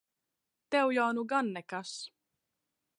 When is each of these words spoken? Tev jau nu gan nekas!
Tev 0.71 0.87
jau 0.97 1.09
nu 1.17 1.23
gan 1.33 1.47
nekas! 1.53 1.93